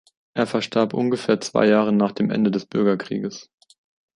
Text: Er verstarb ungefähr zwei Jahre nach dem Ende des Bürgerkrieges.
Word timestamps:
Er 0.33 0.47
verstarb 0.47 0.95
ungefähr 0.95 1.39
zwei 1.41 1.67
Jahre 1.67 1.93
nach 1.93 2.11
dem 2.11 2.31
Ende 2.31 2.49
des 2.49 2.65
Bürgerkrieges. 2.65 3.51